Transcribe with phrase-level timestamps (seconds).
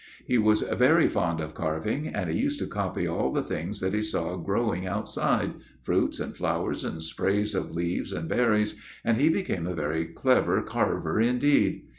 [0.25, 3.93] He was very fond of carving, and he used to copy all the things that
[3.93, 8.73] he saw growing outside fruits, and flowers, and sprays of leaves, and berries
[9.05, 11.83] and he became a very clever carver indeed.